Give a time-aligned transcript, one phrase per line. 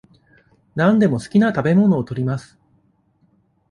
[0.73, 2.57] 何でも好きな食べ物を取ります。